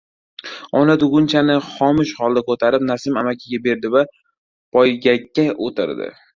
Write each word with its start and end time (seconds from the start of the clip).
Ona 0.79 0.95
tugunchani 1.03 1.57
xomush 1.67 2.15
holda 2.23 2.43
ko‘tarib 2.49 2.87
Nasim 2.89 3.21
amakiga 3.23 3.63
berdi 3.69 3.95
va 3.99 4.05
poygakka 4.11 5.51
o‘tirdi. 5.71 6.13